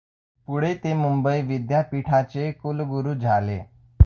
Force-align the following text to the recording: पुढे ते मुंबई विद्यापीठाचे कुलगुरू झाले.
पुढे 0.47 0.73
ते 0.83 0.93
मुंबई 0.93 1.41
विद्यापीठाचे 1.41 2.51
कुलगुरू 2.53 3.13
झाले. 3.15 3.59